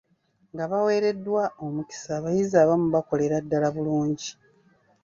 [0.53, 4.29] Nga baweereddwa omukisa abayizi abamu bakolera ddaala bulungi.